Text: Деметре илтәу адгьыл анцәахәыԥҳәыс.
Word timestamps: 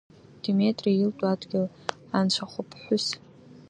Деметре 0.43 0.89
илтәу 0.93 1.27
адгьыл 1.31 1.67
анцәахәыԥҳәыс. 2.17 3.05